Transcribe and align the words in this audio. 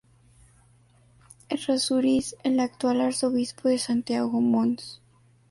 Errázuriz, 1.47 2.35
el 2.43 2.59
actual 2.59 3.01
Arzobispo 3.01 3.69
de 3.69 3.77
Santiago 3.77 4.41
Mons. 4.41 4.99